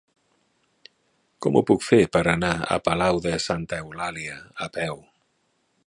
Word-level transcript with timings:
Com 1.45 1.59
ho 1.59 1.63
puc 1.71 1.85
fer 1.89 1.99
per 2.17 2.23
anar 2.33 2.51
a 2.61 2.79
Palau 2.89 3.21
de 3.27 3.35
Santa 3.45 3.83
Eulàlia 3.85 4.41
a 4.69 4.73
peu? 4.81 5.03